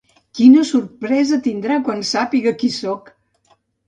Quina 0.37 0.61
sorpresa 0.69 1.37
tindrà 1.47 1.77
quan 1.89 2.01
sàpiga 2.13 2.55
qui 2.63 2.71
soc! 2.79 3.13